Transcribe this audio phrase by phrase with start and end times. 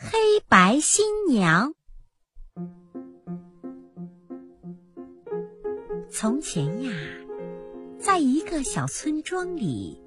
[0.00, 1.74] 黑白新娘。
[6.08, 6.92] 从前呀，
[7.98, 10.00] 在一个小村庄里，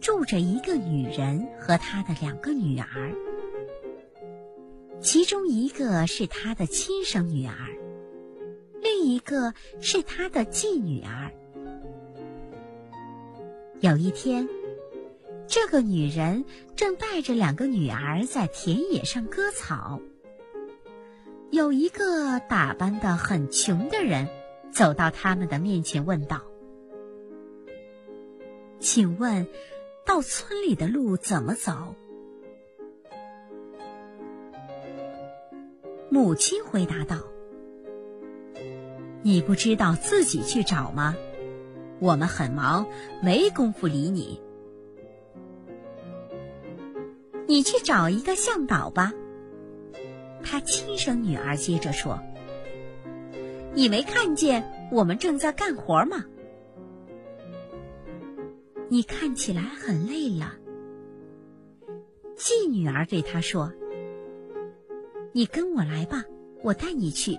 [0.00, 3.12] 住着一个女人和她的两个女儿，
[5.02, 7.54] 其中一个是她的亲生女儿，
[8.80, 9.52] 另一个
[9.82, 11.30] 是她的继女儿。
[13.80, 14.48] 有一天。
[15.50, 16.44] 这个女人
[16.76, 20.00] 正带着两个女儿在田野上割草。
[21.50, 24.28] 有一个打扮的很穷的人
[24.70, 26.40] 走到他们的面前，问道
[28.78, 29.48] ：“请问，
[30.06, 31.96] 到村里的路怎么走？”
[36.10, 37.18] 母亲回答道
[39.22, 41.16] ：“你不知道自己去找吗？
[41.98, 42.86] 我们很忙，
[43.20, 44.40] 没工夫理你。”
[47.50, 49.12] 你去找一个向导吧。
[50.40, 52.20] 他亲生女儿接着说
[53.74, 56.24] ：“你没看见我们正在干活吗？
[58.88, 60.54] 你看起来很累了。”
[62.38, 63.72] 继女儿对他说
[65.34, 66.22] ：“你跟我来吧，
[66.62, 67.36] 我带你去。”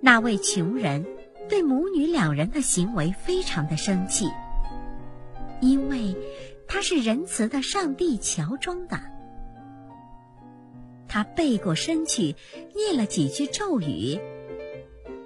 [0.00, 1.04] 那位穷人
[1.48, 4.28] 对母女两人的行为非常的生气，
[5.60, 6.16] 因为。
[6.68, 9.00] 他是仁慈的上帝乔装的，
[11.08, 12.34] 他背过身去
[12.74, 14.18] 念了几句咒语，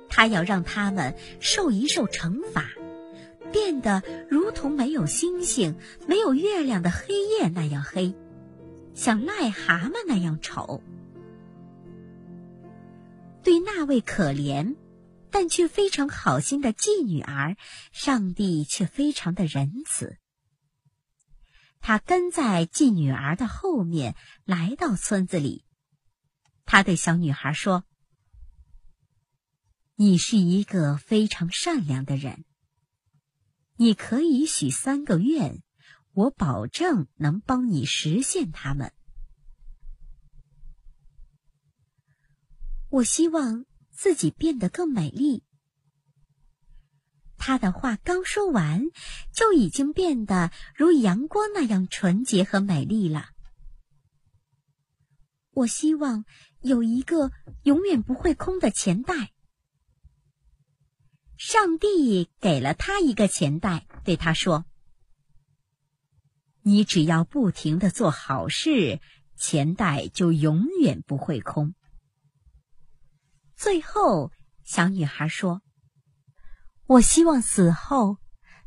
[0.09, 2.71] 他要让他们受一受惩罚，
[3.51, 8.15] 变得如同没有星星、没有月亮的黑夜那样黑，
[8.95, 10.83] 像癞蛤蟆那样丑。
[13.43, 14.77] 对那位可怜，
[15.31, 17.57] 但却非常好心的继女儿，
[17.91, 20.19] 上帝却非常的仁慈。
[21.81, 24.15] 他跟在继女儿的后面，
[24.45, 25.65] 来到村子里。
[26.65, 27.85] 他对小女孩说
[29.97, 32.45] ：“你是一个非常善良的人。
[33.77, 35.63] 你可以许三个愿，
[36.13, 38.93] 我保证能帮你实现他们。
[42.91, 45.43] 我希望自己变得更美丽。”
[47.43, 48.83] 他的话刚说完，
[49.33, 53.31] 就已经变得如阳光那样纯洁和美丽了。
[55.53, 56.27] 我希望
[56.61, 59.33] 有一个永远不会空的钱袋。
[61.39, 64.67] 上帝给了他一个钱袋，对他说
[66.61, 69.01] ：“你只要不停的做好事，
[69.39, 71.75] 钱袋就永远不会空。”
[73.57, 74.31] 最后，
[74.63, 75.63] 小女孩说。
[76.91, 78.17] 我希望死后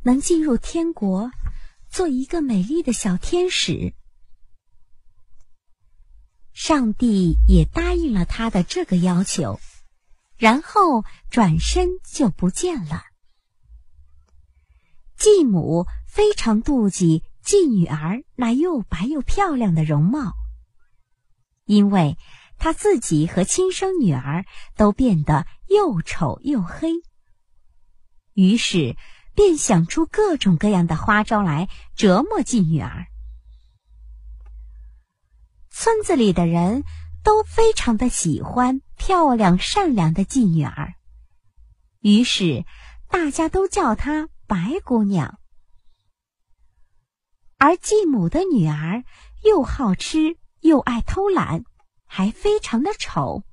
[0.04, 1.30] 能进入天国，
[1.90, 3.94] 做一个美丽的小天使。
[6.54, 9.60] 上帝也答应了他的这个要求，
[10.38, 13.04] 然后转身就不见了。
[15.18, 20.32] 继母非常妒忌继女儿那又白又漂亮的容貌，
[21.66, 22.18] 因为
[22.58, 24.46] 她自己和亲生女儿
[24.78, 26.94] 都变得又丑又黑。
[28.34, 28.96] 于是，
[29.36, 33.08] 便想出各种各样的花招来折磨继女儿。
[35.70, 36.84] 村子里的人
[37.24, 40.94] 都非常的喜欢漂亮善良的继女儿，
[42.00, 42.66] 于是
[43.10, 45.40] 大家都叫她白姑娘。
[47.58, 49.04] 而继母的女儿
[49.44, 51.64] 又好吃又爱偷懒，
[52.06, 53.44] 还非常的丑，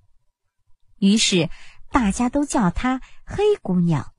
[0.99, 1.49] 于是
[1.91, 4.13] 大家都叫她黑姑娘。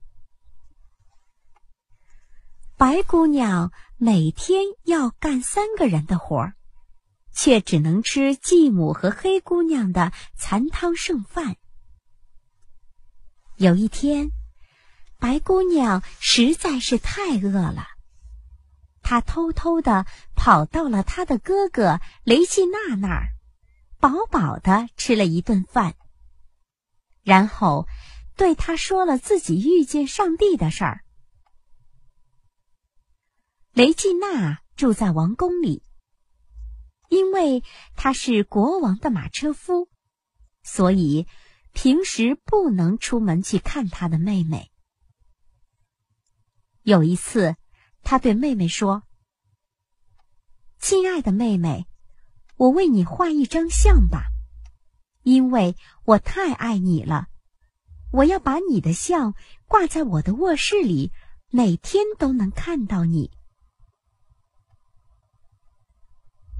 [2.82, 6.54] 白姑娘每天要干三个人的活儿，
[7.32, 11.58] 却只能吃继母和黑姑娘的残汤剩饭。
[13.54, 14.32] 有一天，
[15.20, 17.86] 白姑娘实在是太饿了，
[19.00, 20.04] 她偷偷的
[20.34, 23.28] 跑到了她的哥哥雷季娜那儿，
[24.00, 25.94] 饱饱的吃了一顿饭，
[27.22, 27.86] 然后
[28.34, 31.01] 对他说了自己遇见上帝的事儿。
[33.74, 35.82] 雷吉娜住在王宫里，
[37.08, 37.64] 因为
[37.96, 39.88] 他是国王的马车夫，
[40.62, 41.26] 所以
[41.72, 44.70] 平时不能出门去看他的妹妹。
[46.82, 47.56] 有一次，
[48.02, 49.04] 他对妹妹说
[50.78, 51.86] ：“亲爱的妹妹，
[52.56, 54.26] 我为你画一张像吧，
[55.22, 57.28] 因为我太爱你了。
[58.10, 59.34] 我要把你的像
[59.66, 61.10] 挂在我的卧室里，
[61.48, 63.30] 每天都能看到你。”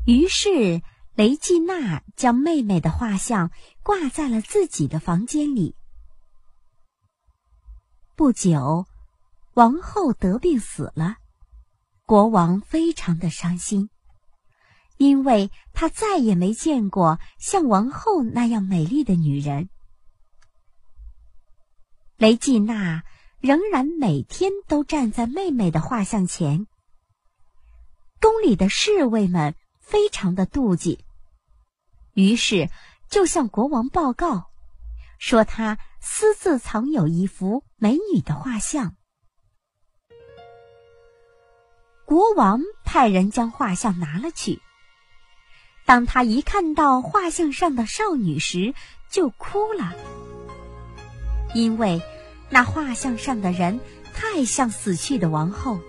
[0.05, 0.83] 于是
[1.15, 3.53] 雷吉娜将妹妹的画像
[3.85, 5.77] 挂在了自己的房间里。
[8.17, 8.87] 不久，
[9.55, 11.17] 王后得病死了，
[12.05, 13.91] 国王非常的伤心，
[14.97, 19.69] 因为他再也没见过像王后那样美丽的女人。
[22.17, 23.05] 雷吉娜
[23.39, 26.67] 仍然每天都站在妹妹的画像前。
[28.21, 31.05] 宫里的侍卫们非常的妒忌，
[32.15, 32.71] 于是
[33.11, 34.51] 就向国王报告，
[35.19, 38.97] 说他私自藏有一幅美女的画像。
[42.07, 44.61] 国王派人将画像拿了去。
[45.85, 48.75] 当他一看到画像上的少女时，
[49.11, 49.93] 就哭了，
[51.55, 52.01] 因为
[52.51, 53.81] 那画像上的人
[54.15, 55.81] 太像死去的王后。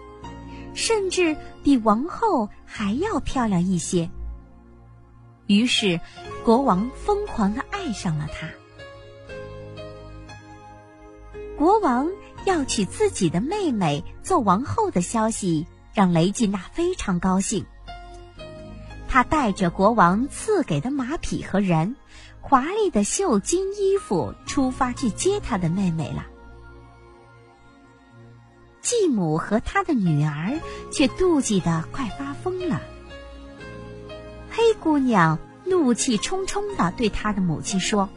[0.73, 4.09] 甚至比王后还要漂亮一些。
[5.47, 5.99] 于是，
[6.45, 8.47] 国王疯狂的爱上了她。
[11.57, 12.09] 国王
[12.45, 17.65] 要娶自己的妹妹做王后的消息，让雷吉娜非常高兴。
[19.07, 21.95] 她带着国王赐给的马匹和人，
[22.41, 26.25] 华丽的绣金衣服，出发去接她的妹妹了。
[28.83, 30.59] 继母和他的女儿
[30.91, 32.81] 却妒忌的快发疯了。
[34.51, 38.09] 黑姑娘怒气冲冲的对她的母亲说：“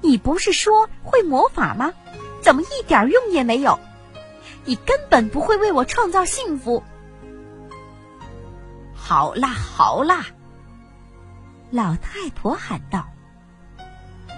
[0.00, 1.92] 你不是说会魔法吗？
[2.40, 3.78] 怎么一点用也没有？
[4.64, 6.82] 你根本不会为我创造幸福。”
[8.96, 10.26] 好啦好啦，
[11.70, 13.06] 老太婆喊道：“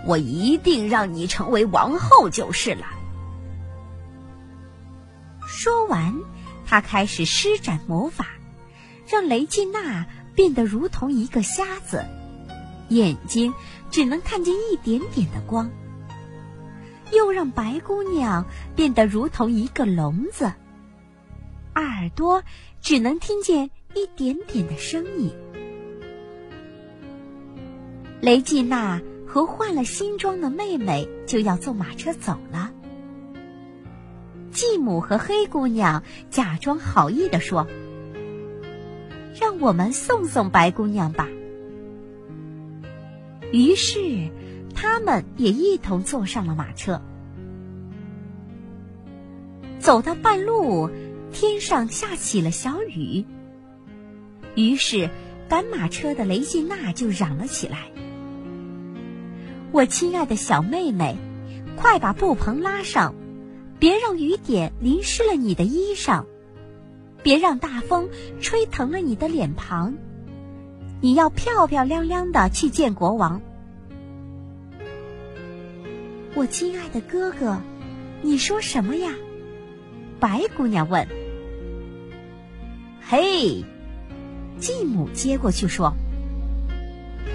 [0.05, 2.85] 我一定让你成为王后就是了。”
[5.67, 6.15] 说完，
[6.65, 8.29] 他开始施展魔法，
[9.09, 12.05] 让雷吉娜变得如同一个瞎子，
[12.89, 13.53] 眼睛
[13.91, 15.69] 只能看见一点点的光；
[17.11, 18.47] 又让白姑娘
[18.77, 20.53] 变得如同一个聋子，
[21.75, 22.45] 耳朵
[22.81, 25.35] 只能听见一点点的声音。
[28.21, 32.71] 雷吉娜和换了新装的妹妹就要坐马车走了。
[34.57, 37.67] 继母和黑姑娘假装好意的说
[39.39, 41.29] ：“让我们送送白姑娘吧。”
[43.53, 44.31] 于是，
[44.75, 47.03] 他们也一同坐上了马车。
[49.79, 50.89] 走到半路，
[51.33, 53.27] 天上下起了小雨。
[54.55, 55.11] 于是，
[55.51, 57.91] 赶马车的雷吉娜就嚷了起来
[59.71, 61.19] ：“我亲爱的小妹妹，
[61.77, 63.15] 快把布棚拉上！”
[63.79, 66.25] 别让雨点淋湿了你的衣裳，
[67.23, 68.09] 别让大风
[68.41, 69.95] 吹疼了你的脸庞。
[71.01, 73.43] 你要漂漂亮亮的去见国王。
[76.35, 77.59] 我亲爱的哥哥，
[78.23, 79.13] 你说什么呀？
[80.19, 81.07] 白姑娘问。
[83.03, 83.65] 嘿，
[84.59, 85.93] 继母接过去说：“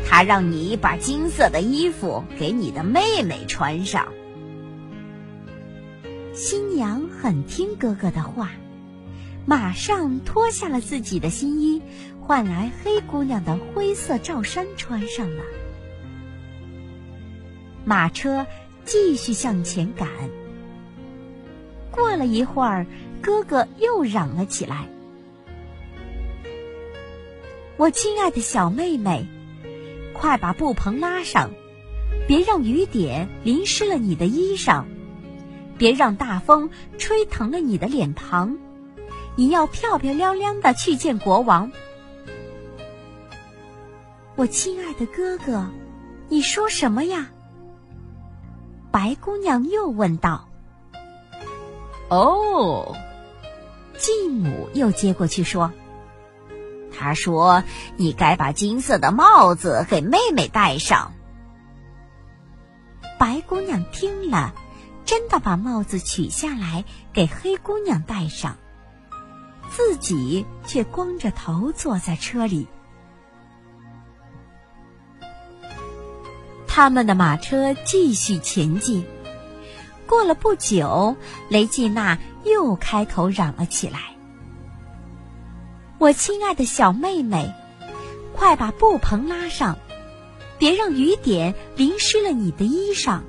[0.09, 4.11] 他让你把金色的衣服给你的妹妹穿上。”
[6.33, 8.51] 新娘很听哥哥的话，
[9.45, 11.81] 马上脱下了自己的新衣，
[12.21, 15.43] 换来黑姑娘的灰色罩衫穿上了。
[17.83, 18.47] 马车
[18.85, 20.07] 继续向前赶。
[21.91, 22.85] 过了一会儿，
[23.21, 24.87] 哥哥又嚷了起来
[27.75, 29.27] ：“我亲爱的小妹妹，
[30.13, 31.51] 快把布棚拉上，
[32.25, 34.85] 别让雨点淋湿了你的衣裳。”
[35.81, 36.69] 别让大风
[36.99, 38.59] 吹疼了你的脸庞，
[39.35, 41.71] 你要漂漂亮亮的去见国王。
[44.35, 45.65] 我亲爱的哥哥，
[46.29, 47.29] 你说什么呀？
[48.91, 50.47] 白姑娘又问道。
[52.09, 52.95] 哦，
[53.97, 55.73] 继母又接过去说
[56.95, 57.63] ：“他说
[57.97, 61.13] 你该把金色的帽子给妹妹戴上。”
[63.17, 64.53] 白姑娘听了。
[65.11, 68.55] 真的把帽子取下来给黑姑娘戴上，
[69.69, 72.65] 自己却光着头坐在车里。
[76.65, 79.05] 他们的马车继续前进。
[80.07, 81.17] 过了不久，
[81.49, 84.15] 雷季娜又开口嚷了起来
[85.99, 87.53] ：“我亲爱的小妹妹，
[88.33, 89.77] 快把布棚拉上，
[90.57, 93.19] 别让雨点淋湿了你的衣裳。”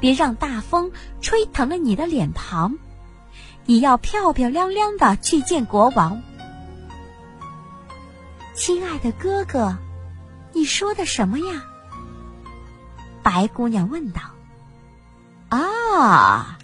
[0.00, 2.78] 别让大风吹疼了你的脸庞，
[3.66, 6.22] 你要漂漂亮亮的去见国王。
[8.54, 9.76] 亲爱的哥哥，
[10.52, 11.64] 你说的什么呀？
[13.22, 14.20] 白姑娘问道。
[15.48, 16.58] 啊，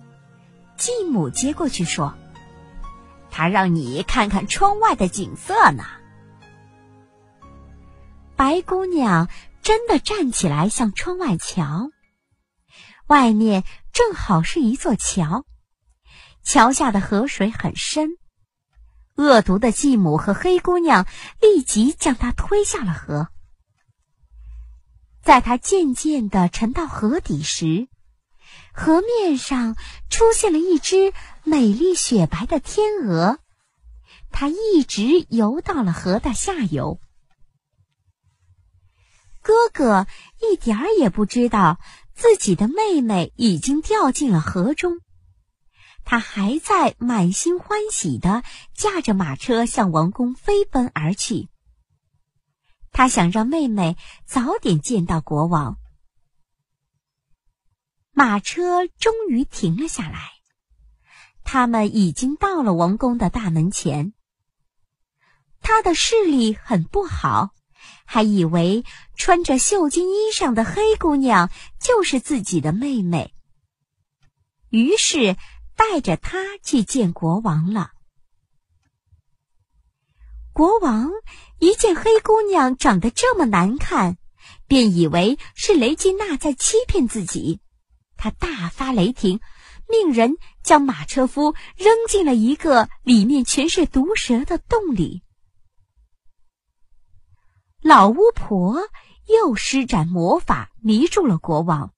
[0.76, 2.14] 继母接过去说
[3.30, 5.84] ：“他让你看看窗外的景色呢。”
[8.36, 9.28] 白姑娘
[9.62, 11.90] 真的站起来向窗外瞧，
[13.06, 15.44] 外面正好是一座桥，
[16.42, 18.16] 桥下的河水很深。
[19.16, 21.06] 恶毒的继母和黑姑娘
[21.40, 23.28] 立即将她推下了河。
[25.22, 27.88] 在她渐渐的沉到河底时，
[28.72, 29.76] 河面上
[30.10, 31.12] 出现了一只
[31.44, 33.38] 美丽雪白的天鹅，
[34.30, 37.00] 它一直游到了河的下游。
[39.44, 40.06] 哥哥
[40.40, 41.78] 一点儿也不知道
[42.14, 45.00] 自己的妹妹已经掉进了河中。
[46.02, 48.42] 他还在满心欢喜的
[48.74, 51.50] 驾着马车向王宫飞奔而去。
[52.90, 55.76] 他想让妹妹早点见到国王。
[58.12, 60.30] 马车终于停了下来，
[61.42, 64.14] 他们已经到了王宫的大门前。
[65.60, 67.50] 他的视力很不好，
[68.04, 68.84] 还以为
[69.16, 73.34] 穿着绣金衣裳的黑姑娘就是自己的妹妹，
[74.70, 75.36] 于是。
[75.76, 77.90] 带着他去见国王了。
[80.52, 81.10] 国王
[81.58, 84.16] 一见黑姑娘长得这么难看，
[84.68, 87.58] 便以为是雷吉娜在欺骗自己。
[88.16, 89.40] 他大发雷霆，
[89.88, 95.23] 命人将马车夫扔进了一个里面全是毒蛇的洞里。
[97.86, 98.78] 老巫婆
[99.26, 101.92] 又施展魔法迷住了国王，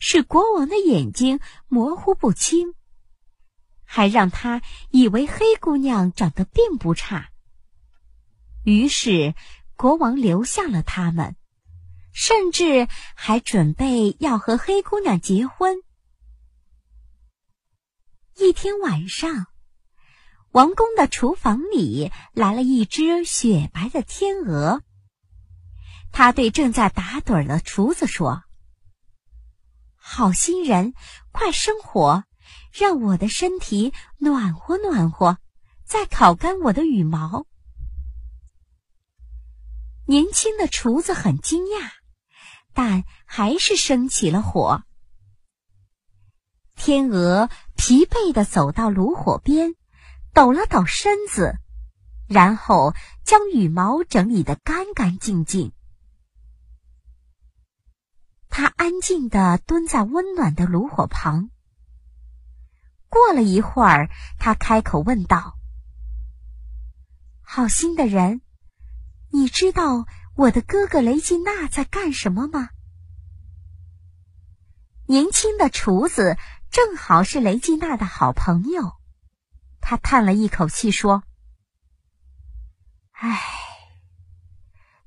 [0.00, 1.38] 使国王的眼睛
[1.68, 2.74] 模糊不清。
[3.84, 7.30] 还让他以为黑姑娘长得并不差。
[8.64, 9.36] 于是
[9.76, 11.36] 国王留下了他们，
[12.12, 15.76] 甚至还准备要和黑姑娘结婚。
[18.36, 19.46] 一天晚上，
[20.50, 24.82] 王宫的厨房里来了一只雪白的天鹅。
[26.12, 28.42] 他对正在打盹的厨子说
[29.94, 30.94] ：“好心人，
[31.32, 32.24] 快生火！”
[32.72, 35.38] 让我的身体暖和暖和，
[35.84, 37.46] 再烤干我的羽毛。
[40.06, 41.90] 年轻的厨子很惊讶，
[42.72, 44.82] 但还是生起了火。
[46.74, 49.74] 天鹅疲惫的走到炉火边，
[50.32, 51.58] 抖了抖身子，
[52.26, 55.72] 然后将羽毛整理得干干净净。
[58.48, 61.50] 他安静的蹲在温暖的炉火旁。
[63.08, 65.56] 过了一会儿，他开口问道
[67.40, 68.42] ：“好心的人，
[69.30, 72.70] 你知道我的哥哥雷吉娜在干什么吗？”
[75.08, 76.36] 年轻的厨子
[76.70, 78.92] 正好是雷吉娜的好朋友，
[79.80, 81.22] 他叹了一口气说
[83.12, 83.40] ：“唉，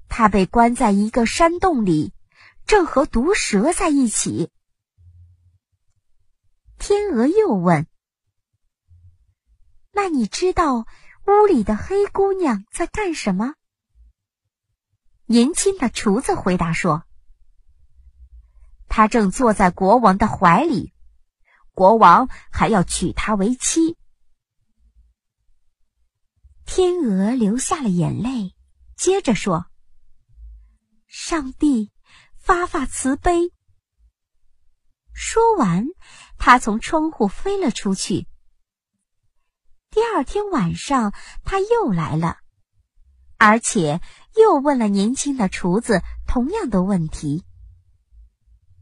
[0.10, 2.16] 他被关在一个山洞里，
[2.66, 4.52] 正和毒蛇在一起。”
[6.80, 7.88] 天鹅又问。
[9.92, 10.86] 那你知道
[11.28, 13.56] 屋里的黑姑娘在干什么？
[15.26, 17.04] 年轻的厨子回答说
[18.90, 20.94] ：“她正坐在国王的怀里，
[21.74, 23.98] 国王还要娶她为妻。”
[26.66, 28.56] 天鹅流下了眼泪，
[28.96, 29.68] 接着说
[31.08, 31.92] ：“上帝，
[32.42, 33.52] 发发慈悲。”
[35.14, 35.86] 说完，
[36.38, 38.28] 他从窗户飞了出去。
[39.90, 42.38] 第二天晚上，他又来了，
[43.38, 44.02] 而且
[44.36, 47.44] 又问了年轻的厨子同样的问题。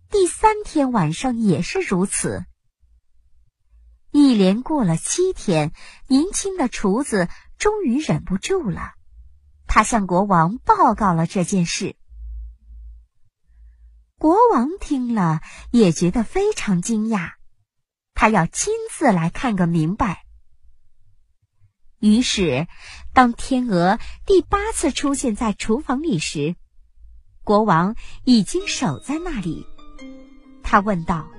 [0.10, 2.46] 第三天晚上也是如此。
[4.12, 5.72] 一连过了七天，
[6.08, 8.94] 年轻的厨子终于忍不住了，
[9.68, 11.96] 他向国王报告了这件事。
[14.20, 15.40] 国王听了
[15.72, 17.36] 也觉得非常惊讶，
[18.14, 20.26] 他要亲自来看个明白。
[22.02, 22.68] 于是，
[23.14, 26.58] 当天鹅第八次出现在厨房里时，
[27.46, 27.96] 国王
[28.26, 29.66] 已经守在那里。
[30.64, 31.30] 他问道：“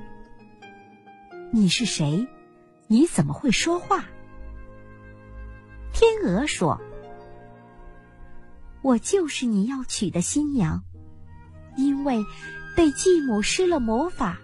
[1.52, 2.26] 你是谁？
[2.86, 4.06] 你怎么会说话？”
[5.92, 6.80] 天鹅说
[8.80, 10.82] ：“我就是你要娶的新娘，
[11.76, 12.24] 因为
[12.76, 14.38] 被继母施了魔法，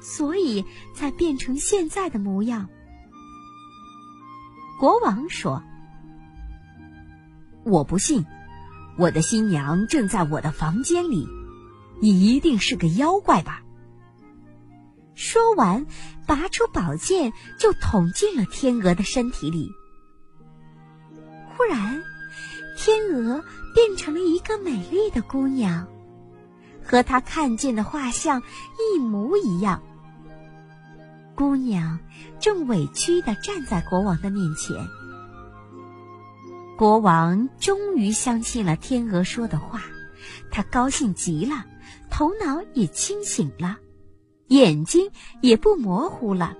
[0.00, 2.68] 所以才变成现在的模样。”
[4.78, 5.62] 国王说
[7.64, 8.26] ：“我不信，
[8.98, 11.26] 我的新娘正在我的房间里，
[12.00, 13.62] 你一定是个妖怪吧？”
[15.16, 15.86] 说完，
[16.26, 19.70] 拔出宝剑就捅进了天鹅的身体里。
[21.56, 22.02] 忽然，
[22.76, 23.42] 天鹅
[23.74, 25.88] 变成了一个美丽的姑娘，
[26.86, 28.42] 和他看见的画像
[28.94, 29.82] 一模一样。
[31.34, 31.98] 姑娘
[32.40, 34.86] 正委屈的站在国王的面前。
[36.78, 39.82] 国王终于相信了天鹅说的话，
[40.50, 41.64] 他高兴极了，
[42.10, 43.78] 头脑也清醒了，
[44.48, 46.54] 眼睛也不模糊了。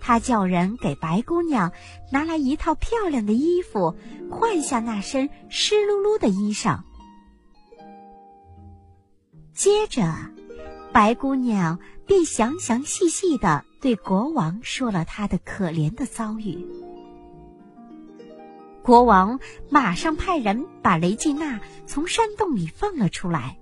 [0.00, 1.72] 他叫人给白姑娘
[2.12, 3.96] 拿来一套漂亮的衣服，
[4.30, 6.80] 换下那身湿漉漉的衣裳。
[9.56, 10.12] 接着，
[10.92, 16.66] 白姑娘便详详细细的对国王说了她的可怜的遭遇。
[18.82, 23.56] 国王马上派人把雷吉娜从山洞里放了出来，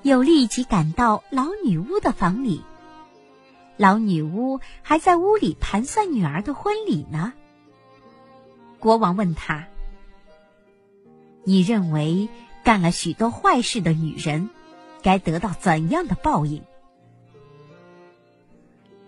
[0.00, 2.64] 又立即赶到老女巫的房里。
[3.76, 7.34] 老女巫还在屋里盘算女儿的婚礼呢。
[8.78, 9.66] 国王问他
[11.44, 12.30] ：“你认为
[12.64, 14.48] 干了许多坏事的女人，
[15.02, 16.62] 该得到怎样的报应？”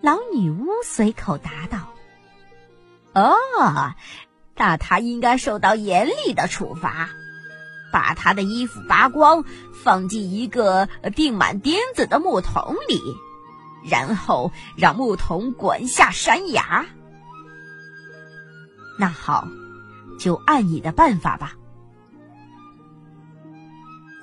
[0.01, 1.93] 老女巫随口答道
[3.15, 3.93] ：“哦，
[4.55, 7.09] 那她应该受到严厉的处罚，
[7.91, 9.43] 把她的衣服扒光，
[9.83, 12.99] 放进一个钉满钉子的木桶里。”
[13.87, 16.87] 然后让木桶滚下山崖。
[18.97, 19.47] 那好，
[20.19, 21.55] 就按你的办法吧。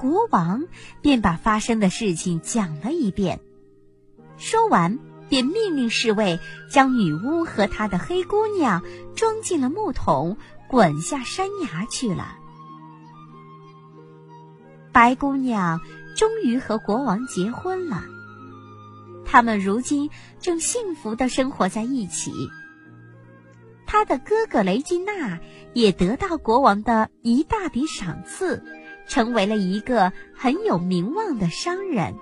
[0.03, 0.65] 国王
[1.01, 3.39] 便把发生的事情讲了一遍，
[4.37, 8.83] 说完便命令侍卫将女巫和她的黑姑娘
[9.15, 10.37] 装进了木桶，
[10.69, 12.37] 滚下山崖去了。
[14.91, 15.81] 白姑娘
[16.17, 18.03] 终于和国王结婚了。
[19.25, 22.33] 他们如今正幸福的生活在一起。
[23.87, 25.39] 他的哥哥雷吉娜
[25.75, 28.65] 也得到国王的一大笔赏赐，
[29.13, 32.15] 成为了一个很有名望的商人。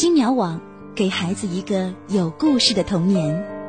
[0.00, 0.62] 金鸟网
[0.94, 3.59] 给孩子一个有故事的童年。